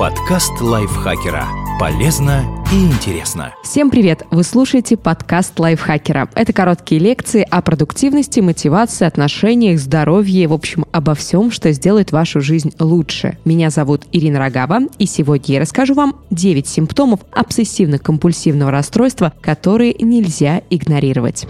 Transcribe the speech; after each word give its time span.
Подкаст 0.00 0.62
лайфхакера. 0.62 1.46
Полезно 1.78 2.64
и 2.72 2.86
интересно. 2.86 3.52
Всем 3.62 3.90
привет! 3.90 4.22
Вы 4.30 4.44
слушаете 4.44 4.96
подкаст 4.96 5.60
лайфхакера. 5.60 6.30
Это 6.34 6.54
короткие 6.54 7.02
лекции 7.02 7.46
о 7.50 7.60
продуктивности, 7.60 8.40
мотивации, 8.40 9.04
отношениях, 9.04 9.78
здоровье, 9.78 10.48
в 10.48 10.54
общем, 10.54 10.86
обо 10.90 11.14
всем, 11.14 11.50
что 11.50 11.70
сделает 11.72 12.12
вашу 12.12 12.40
жизнь 12.40 12.72
лучше. 12.78 13.36
Меня 13.44 13.68
зовут 13.68 14.04
Ирина 14.10 14.38
Рогава, 14.38 14.80
и 14.98 15.04
сегодня 15.04 15.56
я 15.56 15.60
расскажу 15.60 15.92
вам 15.92 16.16
9 16.30 16.66
симптомов 16.66 17.20
обсессивно-компульсивного 17.32 18.70
расстройства, 18.70 19.34
которые 19.42 19.92
нельзя 20.00 20.62
игнорировать. 20.70 21.46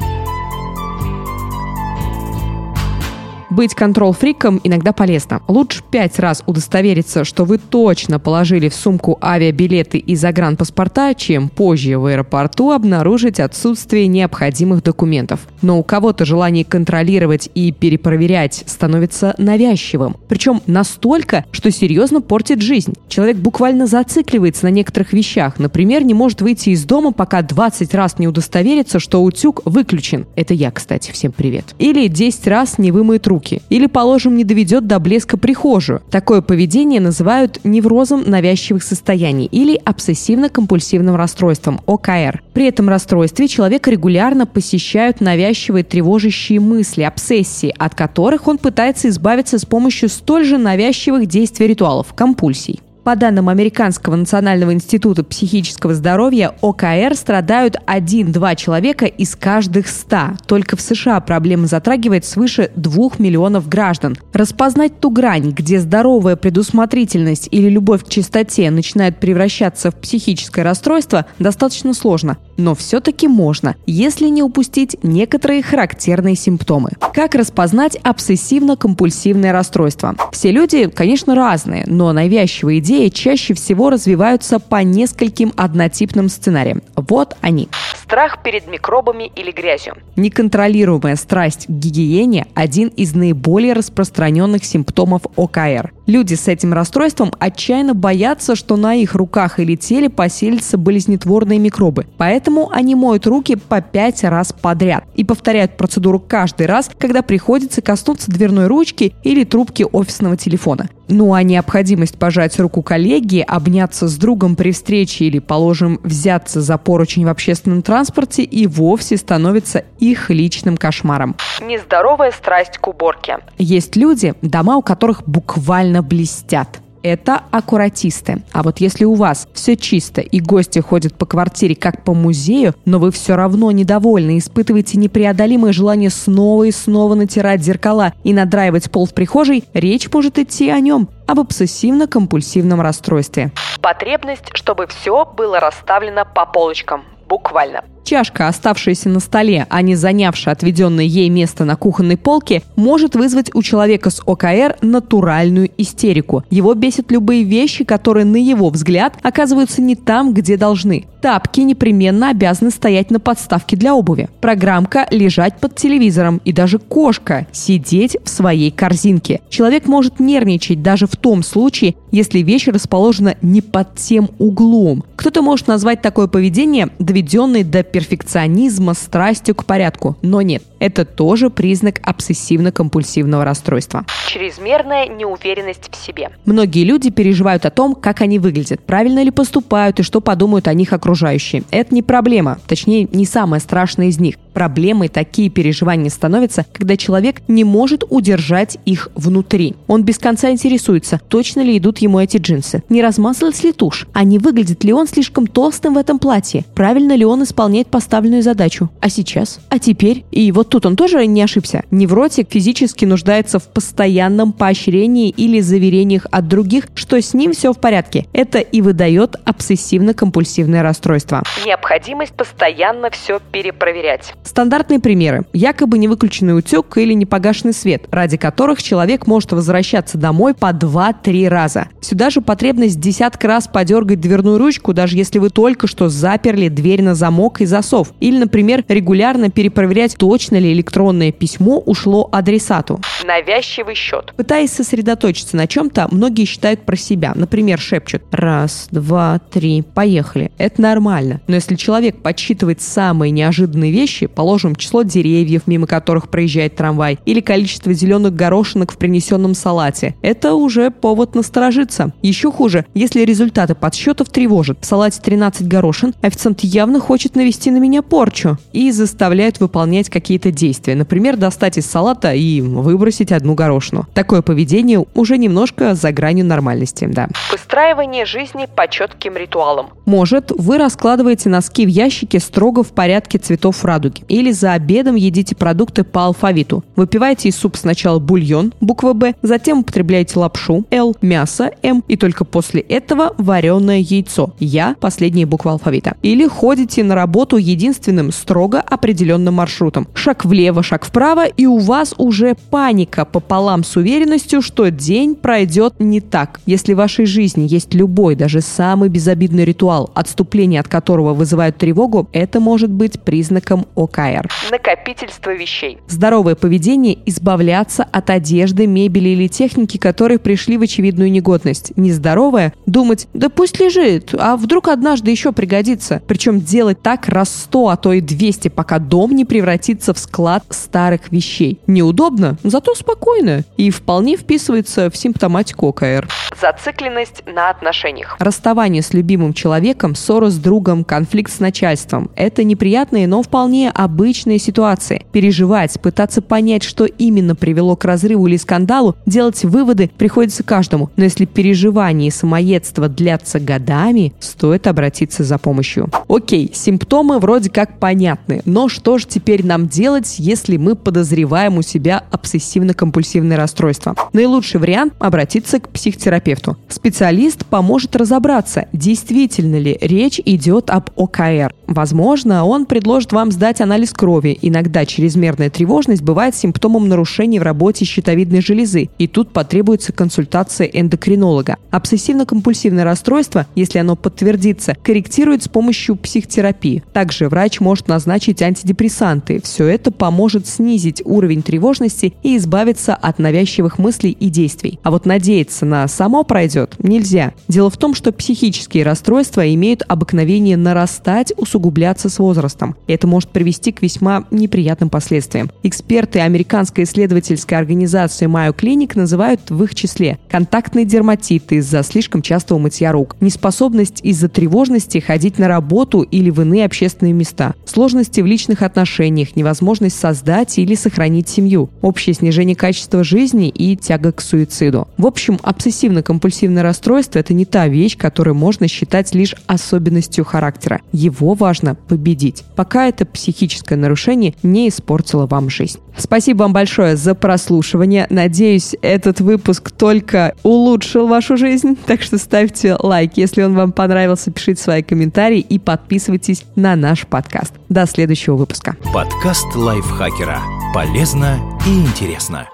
Быть 3.51 3.75
контрол-фриком 3.75 4.61
иногда 4.63 4.93
полезно. 4.93 5.43
Лучше 5.49 5.83
пять 5.91 6.21
раз 6.21 6.45
удостовериться, 6.47 7.25
что 7.25 7.45
вы 7.45 7.59
точно 7.59 8.21
положили 8.21 8.69
в 8.69 8.75
сумку 8.75 9.19
авиабилеты 9.21 9.99
и 9.99 10.15
загранпаспорта, 10.15 11.15
чем 11.15 11.49
позже 11.49 11.99
в 11.99 12.07
аэропорту 12.07 12.71
обнаружить 12.71 13.41
отсутствие 13.41 14.07
необходимых 14.07 14.85
документов. 14.85 15.41
Но 15.63 15.81
у 15.81 15.83
кого-то 15.83 16.25
желание 16.25 16.65
контролировать 16.65 17.51
и 17.53 17.73
перепроверять 17.73 18.63
становится 18.67 19.35
навязчивым. 19.37 20.17
Причем 20.29 20.63
настолько, 20.69 21.45
что 21.51 21.73
серьезно 21.73 22.21
портит 22.21 22.63
жизнь. 22.63 22.95
Человек 23.09 23.39
буквально 23.39 23.89
зацикливается 23.89 24.67
на 24.67 24.71
некоторых 24.71 25.13
вещах. 25.13 25.59
Например, 25.59 26.05
не 26.05 26.15
может 26.15 26.41
выйти 26.41 26.71
из 26.71 26.85
дома, 26.85 27.11
пока 27.11 27.43
20 27.43 27.93
раз 27.97 28.21
не 28.21 28.29
удостоверится, 28.29 29.01
что 29.01 29.25
утюг 29.25 29.63
выключен. 29.65 30.27
Это 30.37 30.55
я, 30.55 30.71
кстати, 30.71 31.11
всем 31.11 31.33
привет. 31.33 31.75
Или 31.81 32.07
10 32.07 32.47
раз 32.47 32.79
не 32.79 32.93
вымоет 32.93 33.27
руки 33.27 33.40
руки. 33.41 33.63
Или, 33.71 33.87
положим, 33.87 34.37
не 34.37 34.45
доведет 34.45 34.87
до 34.87 34.99
блеска 34.99 35.37
прихожую. 35.37 36.03
Такое 36.11 36.43
поведение 36.43 37.01
называют 37.01 37.61
неврозом 37.65 38.23
навязчивых 38.27 38.83
состояний 38.83 39.47
или 39.47 39.81
обсессивно-компульсивным 39.85 41.17
расстройством, 41.17 41.81
ОКР. 41.87 42.43
При 42.53 42.67
этом 42.67 42.89
расстройстве 42.89 43.49
человека 43.49 43.91
регулярно 43.91 44.47
посещают 44.47 45.21
навязчивые 45.21 45.85
тревожащие 45.85 46.61
мысли, 46.61 47.03
обсессии, 47.03 47.75
от 47.79 47.95
которых 47.95 48.49
он 48.49 48.59
пытается 48.59 49.09
избавиться 49.09 49.59
с 49.59 49.65
помощью 49.65 50.09
столь 50.09 50.45
же 50.45 50.59
навязчивых 50.59 51.27
действий 51.27 51.67
ритуалов, 51.67 52.13
компульсий. 52.15 52.81
По 53.05 53.17
данным 53.17 53.49
Американского 53.49 54.15
национального 54.15 54.75
института 54.75 55.25
психического 55.25 55.95
здоровья, 55.95 56.55
ОКР 56.61 57.15
страдают 57.15 57.77
1-2 57.87 58.57
человека 58.57 59.07
из 59.07 59.35
каждых 59.37 59.89
100. 59.89 60.19
Только 60.47 60.77
в 60.77 60.83
США 60.83 61.19
проблема 61.21 61.67
затрагивает 61.67 62.27
свыше 62.27 62.71
2 62.77 63.13
миллионов 63.19 63.71
граждан. 63.71 64.19
Распознать 64.35 65.01
ту 65.01 65.11
грань, 65.11 65.53
где 65.53 65.81
здоровая 65.81 66.37
предусмотрительность 66.37 67.49
или 67.51 67.71
любовь 67.71 68.05
к 68.05 68.11
чистоте 68.11 68.71
начинают 68.71 69.19
превращаться 69.19 69.91
в 69.91 69.97
психическое 69.97 70.63
расстройство, 70.63 71.25
достаточно 71.39 71.95
сложно. 71.95 72.37
Но 72.59 72.75
все-таки 72.75 73.29
можно, 73.29 73.77
если 73.87 74.29
не 74.29 74.43
упустить 74.43 74.99
некоторые 75.03 75.63
характерные 75.63 76.37
симптомы. 76.37 76.91
Как 77.15 77.35
распознать 77.35 77.97
обсессивно-компульсивное 77.97 79.53
расстройство? 79.53 80.15
Все 80.33 80.51
люди, 80.51 80.89
конечно, 80.91 81.35
разные, 81.35 81.85
но 81.87 82.13
навязчивые 82.13 82.81
идеи 82.81 83.00
идеи 83.01 83.09
чаще 83.09 83.55
всего 83.55 83.91
развиваются 83.91 84.59
по 84.59 84.83
нескольким 84.83 85.53
однотипным 85.57 86.29
сценариям. 86.29 86.83
Вот 86.97 87.37
они. 87.41 87.69
Страх 88.03 88.43
перед 88.43 88.67
микробами 88.67 89.31
или 89.35 89.53
грязью. 89.53 89.97
Неконтролируемая 90.17 91.17
страсть 91.17 91.67
к 91.67 91.71
гигиене– 91.71 92.47
один 92.55 92.89
из 92.89 93.15
наиболее 93.15 93.73
распространенных 93.73 94.65
симптомов 94.65 95.23
ОКР. 95.37 95.93
Люди 96.07 96.35
с 96.35 96.49
этим 96.49 96.73
расстройством 96.73 97.33
отчаянно 97.39 97.95
боятся, 97.95 98.57
что 98.57 98.77
на 98.77 98.95
их 98.97 99.15
руках 99.15 99.61
или 99.61 99.77
теле 99.77 100.11
поселятся 100.11 100.77
болезнетворные 100.77 101.61
микробы. 101.61 102.07
Поэтому 102.19 102.69
они 102.73 102.97
моют 102.97 103.29
руки 103.29 103.55
по 103.55 103.81
пять 103.81 104.25
раз 104.25 104.53
подряд 104.53 105.05
и 105.15 105.23
повторяют 105.25 105.77
процедуру 105.77 106.19
каждый 106.19 106.67
раз, 106.67 106.91
когда 106.99 107.23
приходится 107.23 107.81
коснуться 107.81 108.31
дверной 108.31 108.67
ручки 108.67 109.15
или 109.23 109.45
трубки 109.45 109.87
офисного 109.91 110.37
телефона. 110.37 110.89
Ну 111.11 111.35
а 111.35 111.43
необходимость 111.43 112.19
пожать 112.19 112.59
руку 112.61 112.83
коллеги, 112.83 113.45
обняться 113.47 114.07
с 114.07 114.17
другом 114.17 114.55
при 114.55 114.71
встрече 114.71 115.25
или, 115.25 115.41
положим, 115.41 115.99
взяться 116.05 116.61
за 116.61 116.79
поручень 116.79 117.25
в 117.25 117.29
общественном 117.29 117.83
транспорте 117.83 118.45
и 118.45 118.69
вовсе 118.69 119.17
становится 119.17 119.85
их 119.99 120.31
личным 120.31 120.77
кошмаром. 120.77 121.35
Нездоровая 121.61 122.31
страсть 122.31 122.79
к 122.79 122.87
уборке. 122.87 123.39
Есть 123.59 123.97
люди, 123.97 124.35
дома 124.41 124.77
у 124.77 124.83
которых 124.83 125.29
буквально 125.29 126.03
блестят 126.03 126.81
это 127.03 127.43
аккуратисты. 127.51 128.43
А 128.53 128.63
вот 128.63 128.79
если 128.79 129.05
у 129.05 129.15
вас 129.15 129.49
все 129.55 129.77
чисто 129.77 130.21
и 130.21 130.41
гости 130.41 130.79
ходят 130.79 131.15
по 131.15 131.27
квартире 131.27 131.75
как 131.75 132.05
по 132.05 132.15
музею, 132.15 132.75
но 132.85 132.99
вы 132.99 133.11
все 133.11 133.37
равно 133.37 133.71
недовольны, 133.71 134.39
испытываете 134.39 134.99
непреодолимое 134.99 135.73
желание 135.73 136.11
снова 136.11 136.65
и 136.65 136.73
снова 136.73 137.15
натирать 137.15 137.63
зеркала 137.63 138.13
и 138.25 138.33
надраивать 138.33 138.91
пол 138.91 139.07
в 139.07 139.15
прихожей, 139.15 139.65
речь 139.75 140.11
может 140.13 140.39
идти 140.39 140.71
о 140.71 140.81
нем, 140.81 141.09
об 141.27 141.41
обсессивно-компульсивном 141.41 142.81
расстройстве. 142.81 143.53
Потребность, 143.81 144.51
чтобы 144.55 144.87
все 144.87 145.25
было 145.25 145.61
расставлено 145.61 146.25
по 146.25 146.47
полочкам. 146.47 147.05
Буквально. 147.29 147.85
Чашка, 148.05 148.49
оставшаяся 148.49 149.09
на 149.09 149.21
столе, 149.21 149.67
а 149.69 149.83
не 149.83 149.95
занявшая 149.95 150.55
отведенное 150.55 151.05
ей 151.05 151.29
место 151.29 151.65
на 151.65 151.77
кухонной 151.77 152.17
полке, 152.17 152.63
может 152.77 153.15
вызвать 153.15 153.51
у 153.55 153.63
человека 153.63 154.11
с 154.11 154.21
ОКР 154.25 154.77
натуральную 154.83 155.71
истерику. 155.79 156.45
Его 156.51 156.75
бесят 156.75 157.11
любые 157.11 157.45
вещи, 157.45 157.85
которые, 157.85 158.25
на 158.25 158.37
его 158.37 158.71
взгляд, 158.71 159.15
оказываются 159.23 159.83
не 159.83 159.97
там, 159.97 160.35
где 160.35 160.57
должны. 160.57 161.07
Тапки 161.21 161.61
непременно 161.61 162.31
обязаны 162.31 162.71
стоять 162.71 163.11
на 163.11 163.21
подставке 163.21 163.77
для 163.77 163.95
обуви. 163.95 164.29
Программка 164.41 165.07
лежать 165.11 165.59
под 165.59 165.77
телевизором. 165.77 166.41
И 166.45 166.53
даже 166.53 166.79
кошка 166.79 167.47
сидеть 167.53 168.17
в 168.25 168.29
своей 168.29 168.71
корзинке. 168.71 169.41
Человек 169.51 169.87
может 169.87 170.19
нервничать 170.19 170.83
даже 170.83 171.07
в 171.07 171.17
том 171.17 171.43
случае, 171.43 171.95
если 172.11 172.39
вещь 172.39 172.69
расположена 172.69 173.37
не 173.43 173.61
под 173.61 173.97
тем 173.97 174.31
углом. 174.39 175.05
Кто-то 175.17 175.43
может 175.43 175.67
назвать 175.69 176.01
такое 176.01 176.27
поведение 176.27 176.89
доведенной 176.99 177.65
до 177.65 177.83
перфекционизма, 177.91 178.95
страстью 178.95 179.55
к 179.55 179.65
порядку. 179.65 180.17
Но 180.23 180.43
нет, 180.43 180.63
это 180.79 181.05
тоже 181.05 181.51
признак 181.51 182.01
обсессивно-компульсивного 182.01 183.45
расстройства. 183.45 184.05
Чрезмерная 184.29 185.07
неуверенность 185.07 185.91
в 185.91 185.97
себе. 185.97 186.31
Многие 186.45 186.85
люди 186.85 187.11
переживают 187.11 187.67
о 187.67 187.71
том, 187.71 187.95
как 187.95 188.21
они 188.21 188.39
выглядят, 188.39 188.81
правильно 188.81 189.23
ли 189.23 189.31
поступают 189.31 190.01
и 190.01 190.03
что 190.03 190.21
подумают 190.21 190.69
о 190.69 190.75
них 190.75 190.93
окружающие. 190.93 191.63
Это 191.71 191.95
не 191.95 192.03
проблема, 192.03 192.59
точнее, 192.67 193.09
не 193.13 193.27
самая 193.27 193.61
страшная 193.61 194.07
из 194.09 194.19
них. 194.19 194.37
Проблемой 194.55 195.09
такие 195.09 195.49
переживания 195.49 196.11
становятся, 196.11 196.67
когда 196.73 196.97
человек 196.97 197.43
не 197.47 197.65
может 197.65 198.05
удержать 198.09 198.79
их 198.85 199.09
внутри. 199.15 199.77
Он 199.87 200.03
без 200.03 200.19
конца 200.19 200.51
интересуется, 200.51 201.21
точно 201.29 201.61
ли 201.61 201.79
идут 201.79 201.99
ему 201.99 202.19
эти 202.19 202.37
джинсы, 202.37 202.83
не 202.89 203.03
размазалась 203.03 203.63
ли 203.63 203.73
тушь, 203.73 204.07
а 204.13 204.25
не 204.25 204.39
выглядит 204.39 204.83
ли 204.85 204.93
он 204.93 205.07
слишком 205.07 205.47
толстым 205.47 205.95
в 205.95 205.99
этом 205.99 206.19
платье, 206.19 206.65
правильно 206.75 207.15
ли 207.15 207.25
он 207.25 207.43
исполняет 207.43 207.80
поставленную 207.89 208.43
задачу. 208.43 208.91
А 209.01 209.09
сейчас? 209.09 209.61
А 209.69 209.79
теперь? 209.79 210.25
И 210.31 210.51
вот 210.53 210.69
тут 210.69 210.87
он 210.87 210.97
тоже 210.97 211.27
не 211.27 211.43
ошибся. 211.43 211.85
Невротик 211.91 212.49
физически 212.51 213.05
нуждается 213.05 213.59
в 213.59 213.69
постоянном 213.69 214.53
поощрении 214.53 215.31
или 215.31 215.61
заверениях 215.61 216.27
от 216.31 216.49
других, 216.49 216.89
что 216.95 217.21
с 217.21 217.35
ним 217.35 217.53
все 217.53 217.73
в 217.73 217.79
порядке. 217.79 218.27
Это 218.33 218.59
и 218.59 218.81
выдает 218.81 219.37
обсессивно-компульсивное 219.45 220.83
расстройство. 220.83 221.43
Необходимость 221.65 222.33
постоянно 222.35 223.11
все 223.11 223.41
перепроверять. 223.53 224.35
Стандартные 224.45 225.01
примеры. 225.01 225.45
Якобы 225.53 225.99
не 225.99 226.09
выключенный 226.09 226.57
утек 226.59 226.97
или 226.97 227.13
непогашенный 227.13 227.73
свет, 227.73 228.07
ради 228.11 228.37
которых 228.37 228.83
человек 228.83 229.27
может 229.27 229.53
возвращаться 229.53 230.19
домой 230.19 230.55
по 230.55 230.71
2-3 230.71 231.49
раза. 231.49 231.89
Сюда 232.01 232.31
же 232.31 232.41
потребность 232.41 233.01
десятка 233.01 233.49
раз 233.49 233.69
подергать 233.69 234.21
дверную 234.21 234.59
ручку, 234.59 234.93
даже 234.93 235.17
если 235.17 235.39
вы 235.39 235.51
только 235.51 235.87
что 235.87 236.09
заперли 236.09 236.69
дверь 236.69 237.03
на 237.03 237.15
замок 237.15 237.61
и 237.61 237.67
засов. 237.71 238.13
Или, 238.21 238.39
например, 238.39 238.85
регулярно 238.89 239.51
перепроверять, 239.51 240.17
точно 240.19 240.57
ли 240.57 240.73
электронное 240.73 241.33
письмо 241.33 241.79
ушло 241.79 242.29
адресату. 242.31 243.01
Навязчивый 243.25 243.95
счет. 243.95 244.35
Пытаясь 244.37 244.73
сосредоточиться 244.73 245.57
на 245.57 245.67
чем-то, 245.67 246.09
многие 246.11 246.45
считают 246.45 246.83
про 246.83 246.97
себя. 246.97 247.33
Например, 247.35 247.79
шепчут 247.79 248.23
«раз, 248.33 248.89
два, 248.91 249.41
три, 249.51 249.83
поехали». 249.83 250.51
Это 250.59 250.83
нормально. 250.83 251.41
Но 251.47 251.55
если 251.55 251.77
человек 251.77 252.23
подсчитывает 252.23 252.81
самые 252.81 253.31
неожиданные 253.31 253.93
вещи, 253.93 254.27
положим, 254.27 254.77
число 254.77 255.03
деревьев, 255.03 255.63
мимо 255.67 255.87
которых 255.87 256.29
проезжает 256.29 256.77
трамвай, 256.77 257.19
или 257.25 257.41
количество 257.41 257.93
зеленых 257.93 258.35
горошинок 258.35 258.93
в 258.93 258.99
принесенном 258.99 259.55
салате, 259.55 260.15
это 260.23 260.55
уже 260.55 260.91
повод 260.91 261.35
насторожиться. 261.35 262.13
Еще 262.23 262.51
хуже, 262.51 262.87
если 262.95 263.21
результаты 263.25 263.75
подсчетов 263.75 264.31
тревожат. 264.31 264.79
В 264.81 264.87
салате 264.87 265.21
13 265.23 265.69
горошин, 265.69 266.15
официант 266.23 266.61
явно 266.61 267.01
хочет 267.01 267.37
навести 267.37 267.60
навести 267.61 267.71
на 267.71 267.79
меня 267.79 268.03
порчу 268.03 268.57
и 268.73 268.91
заставляют 268.91 269.61
выполнять 269.61 270.09
какие-то 270.09 270.51
действия. 270.51 270.95
Например, 270.95 271.37
достать 271.37 271.79
из 271.79 271.87
салата 271.87 272.33
и 272.33 272.61
выбросить 272.61 273.33
одну 273.33 273.55
горошину. 273.55 274.07
Такое 274.15 274.43
поведение 274.43 275.05
уже 275.15 275.37
немножко 275.37 275.95
за 275.95 276.13
гранью 276.13 276.47
нормальности, 276.47 277.07
да. 277.11 277.29
Выстраивание 277.53 278.25
жизни 278.25 278.67
по 278.75 278.89
четким 278.89 279.37
ритуалам. 279.37 279.91
Может, 280.07 280.53
вы 280.57 280.79
раскладываете 280.79 281.49
носки 281.49 281.85
в 281.85 281.89
ящике 281.89 282.41
строго 282.41 282.83
в 282.83 282.89
порядке 282.89 283.39
цветов 283.39 283.85
радуги. 283.85 284.23
Или 284.29 284.53
за 284.53 284.73
обедом 284.73 285.17
едите 285.17 285.55
продукты 285.55 286.05
по 286.05 286.25
алфавиту. 286.25 286.83
Выпиваете 286.97 287.49
из 287.49 287.57
супа 287.57 287.79
сначала 287.79 288.19
бульон, 288.19 288.73
буква 288.81 289.13
«Б», 289.13 289.35
затем 289.43 289.81
употребляете 289.81 290.39
лапшу, 290.39 290.85
«Л», 290.91 291.17
мясо, 291.21 291.73
«М», 291.83 292.03
и 292.09 292.17
только 292.17 292.45
после 292.45 292.81
этого 292.81 293.35
вареное 293.39 293.99
яйцо, 293.99 294.55
«Я», 294.59 294.97
последняя 295.01 295.47
буква 295.47 295.73
алфавита. 295.73 296.17
Или 296.23 296.47
ходите 296.47 297.05
на 297.05 297.15
работу 297.15 297.50
единственным 297.57 298.33
строго 298.33 298.81
определенным 298.81 299.55
маршрутом. 299.55 300.09
Шаг 300.15 300.45
влево, 300.45 300.83
шаг 300.83 301.05
вправо, 301.05 301.47
и 301.47 301.67
у 301.67 301.79
вас 301.79 302.15
уже 302.19 302.57
паника 302.71 303.25
пополам 303.25 303.85
с 303.85 303.97
уверенностью, 303.97 304.63
что 304.63 304.91
день 304.91 305.35
пройдет 305.35 305.95
не 305.99 306.21
так. 306.21 306.61
Если 306.67 306.95
в 306.95 306.99
вашей 306.99 307.27
жизни 307.27 307.67
есть 307.69 307.95
любой, 307.95 308.35
даже 308.35 308.61
самый 308.61 309.09
безобидный 309.09 309.65
ритуал, 309.65 310.11
отступление 310.15 310.81
от 310.81 310.89
которого 310.89 311.35
вызывает 311.35 311.79
тревогу, 311.79 312.29
это 312.33 312.61
может 312.61 312.91
быть 312.91 313.21
признаком 313.21 313.87
ОКР. 313.95 314.49
Накопительство 314.71 315.55
вещей. 315.55 315.99
Здоровое 316.09 316.55
поведение– 316.55 317.19
избавляться 317.27 318.05
от 318.05 318.31
одежды, 318.31 318.87
мебели 318.87 319.31
или 319.31 319.49
техники, 319.49 319.97
которые 319.97 320.39
пришли 320.39 320.77
в 320.77 320.83
очевидную 320.83 321.31
негодность. 321.31 321.93
Нездоровое– 321.97 322.73
думать 322.87 323.29
«да 323.35 323.49
пусть 323.49 323.81
лежит, 323.81 324.35
а 324.39 324.57
вдруг 324.57 324.89
однажды 324.89 325.31
еще 325.31 325.53
пригодится». 325.53 326.23
Причем 326.27 326.61
делать 326.61 327.03
так 327.03 327.29
раз 327.41 327.63
100, 327.65 327.89
а 327.89 327.97
то 327.97 328.13
и 328.13 328.21
200, 328.21 328.69
пока 328.69 328.99
дом 328.99 329.33
не 329.33 329.45
превратится 329.45 330.13
в 330.13 330.19
склад 330.19 330.63
старых 330.69 331.33
вещей. 331.33 331.81
Неудобно, 331.87 332.57
зато 332.63 332.95
спокойно 332.95 333.65
и 333.79 333.91
вполне 333.91 334.37
вписывается 334.37 335.11
в 335.11 335.17
симптоматику 335.17 335.89
ОКР. 335.89 336.29
Зацикленность 336.61 337.43
на 337.47 337.71
отношениях. 337.71 338.37
Расставание 338.39 339.03
с 339.03 339.15
любимым 339.15 339.55
человеком, 339.55 340.15
ссора 340.15 340.51
с 340.51 340.59
другом, 340.59 341.03
конфликт 341.05 341.51
с 341.51 341.61
начальством– 341.61 342.31
это 342.37 342.63
неприятные, 342.63 343.27
но 343.27 343.43
вполне 343.43 343.91
обычные 343.91 344.59
ситуации. 344.59 345.25
Переживать, 345.33 345.99
пытаться 346.01 346.43
понять, 346.43 346.83
что 346.83 347.07
именно 347.07 347.55
привело 347.55 347.97
к 347.97 348.05
разрыву 348.05 348.47
или 348.49 348.59
скандалу, 348.59 349.17
делать 349.25 349.65
выводы 349.65 350.11
приходится 350.19 350.63
каждому. 350.63 351.11
Но 351.17 351.25
если 351.25 351.47
переживания 351.47 352.29
и 352.29 352.31
самоедство 352.31 353.09
длятся 353.09 353.59
годами, 353.61 354.35
стоит 354.41 354.87
обратиться 354.87 355.43
за 355.43 355.57
помощью. 355.57 356.11
Окей, 356.29 356.71
симптомы 356.75 357.30
вроде 357.39 357.71
как 357.71 357.99
понятны, 357.99 358.63
но 358.65 358.89
что 358.89 359.19
же 359.19 359.27
теперь 359.27 359.65
нам 359.65 359.89
делать, 359.89 360.37
если 360.39 360.77
мы 360.77 360.97
подозреваем 360.97 361.79
у 361.79 361.83
себя 361.83 362.25
обсессивно-компульсивное 362.31 363.57
расстройство? 363.57 364.15
Наилучший 364.33 364.81
вариант– 364.81 365.15
обратиться 365.19 365.81
к 365.81 365.89
психотерапевту. 365.89 366.77
Специалист 366.89 367.65
поможет 367.67 368.17
разобраться, 368.17 368.89
действительно 368.93 369.77
ли 369.77 369.97
речь 370.01 370.41
идет 370.45 370.91
об 370.91 371.11
ОКР. 371.17 371.73
Возможно, 371.87 372.65
он 372.65 372.87
предложит 372.87 373.33
вам 373.33 373.51
сдать 373.51 373.81
анализ 373.81 374.13
крови. 374.13 374.59
Иногда 374.63 375.05
чрезмерная 375.05 375.71
тревожность 375.71 376.23
бывает 376.23 376.55
симптомом 376.55 377.09
нарушений 377.09 377.59
в 377.59 377.63
работе 377.63 378.05
щитовидной 378.05 378.61
железы, 378.61 379.09
и 379.19 379.27
тут 379.27 379.53
потребуется 379.53 380.13
консультация 380.13 380.87
эндокринолога. 380.87 381.77
Обсессивно-компульсивное 381.91 383.05
расстройство, 383.05 383.67
если 383.75 383.99
оно 383.99 384.17
подтвердится, 384.17 384.97
корректирует 385.03 385.65
с 385.65 385.69
помощью 385.69 386.17
психотерапии. 386.17 387.03
Также 387.13 387.49
врач 387.49 387.81
может 387.81 388.09
назначить 388.09 388.63
антидепрессанты. 388.63 389.61
Все 389.63 389.87
это 389.87 390.11
поможет 390.11 390.67
снизить 390.67 391.23
уровень 391.25 391.63
тревожности 391.63 392.35
и 392.43 392.57
избавиться 392.57 393.15
от 393.15 393.39
навязчивых 393.39 393.99
мыслей 393.99 394.31
и 394.31 394.49
действий. 394.49 394.99
А 395.03 395.11
вот 395.11 395.27
надеяться 395.27 395.87
на 395.87 396.07
само 396.09 396.45
пройдет 396.45 396.95
нельзя. 396.99 397.53
Дело 397.69 397.91
в 397.91 397.97
том, 397.97 398.15
что 398.15 398.33
психические 398.33 399.05
расстройства 399.05 399.73
имеют 399.75 400.03
обыкновение 400.07 400.77
нарастать, 400.77 401.53
усугубляться 401.57 402.29
с 402.29 402.39
возрастом. 402.39 402.97
Это 403.07 403.27
может 403.27 403.51
привести 403.51 403.93
к 403.93 404.03
весьма 404.03 404.45
неприятным 404.51 405.11
последствиям. 405.11 405.71
Эксперты 405.83 406.41
американской 406.41 407.05
исследовательской 407.05 407.79
организации 407.79 408.47
Mayo 408.47 408.75
Clinic 408.75 409.13
называют 409.17 409.71
в 409.71 409.83
их 409.85 409.95
числе 409.95 410.39
контактные 410.49 411.05
дерматиты 411.05 411.77
из-за 411.77 412.03
слишком 412.03 412.43
частого 412.43 412.79
мытья 412.79 413.13
рук, 413.13 413.37
неспособность 413.41 414.21
из-за 414.23 414.49
тревожности 414.49 415.19
ходить 415.19 415.59
на 415.59 415.69
работу 415.69 416.23
или 416.23 416.51
в 416.51 416.61
иные 416.61 416.85
общественные 417.01 417.33
места, 417.33 417.75
сложности 417.87 418.43
в 418.43 418.47
личных 418.47 418.83
отношениях, 418.83 419.57
невозможность 419.57 420.19
создать 420.19 420.79
или 420.79 420.95
сохранить 420.95 421.49
семью, 421.49 421.89
общее 422.03 422.35
снижение 422.35 422.77
качества 422.77 423.25
жизни 423.25 423.71
и 423.71 423.97
тяга 423.97 424.33
к 424.33 424.43
суициду. 424.43 425.09
В 425.17 425.27
общем, 425.27 425.59
обсессивно-компульсивное 425.63 426.83
расстройство– 426.83 427.39
это 427.41 427.55
не 427.55 427.65
та 427.65 427.89
вещь, 427.89 428.19
которую 428.19 428.55
можно 428.55 428.87
считать 428.87 429.35
лишь 429.35 429.55
особенностью 429.67 430.45
характера. 430.45 431.01
Его 431.11 431.55
важно 431.55 431.95
победить, 431.95 432.65
пока 432.77 433.09
это 433.09 433.25
психическое 433.25 433.97
нарушение 433.97 434.55
не 434.63 434.89
испортило 434.89 435.47
вам 435.47 435.71
жизнь. 435.71 436.01
Спасибо 436.21 436.63
вам 436.63 436.73
большое 436.73 437.17
за 437.17 437.35
прослушивание. 437.35 438.27
Надеюсь, 438.31 438.95
этот 439.03 439.41
выпуск 439.41 439.91
только 439.91 440.55
улучшил 440.63 441.27
вашу 441.27 441.57
жизнь. 441.57 441.97
Так 442.07 442.23
что 442.23 442.39
ставьте 442.39 442.97
лайк, 442.99 443.33
если 443.37 443.63
он 443.63 443.75
вам 443.75 443.93
понравился, 443.93 444.51
пишите 444.51 444.83
свои 444.83 445.03
комментарии 445.03 445.61
и 445.61 445.79
подписывайтесь 445.79 446.65
на 446.77 446.97
наш 446.97 447.27
подкаст. 447.27 447.75
До 447.89 448.07
следующего 448.07 448.57
выпуска. 448.57 448.97
Подкаст 449.13 449.75
лайфхакера. 449.75 450.59
Полезно 450.95 451.59
и 451.87 452.01
интересно. 452.01 452.69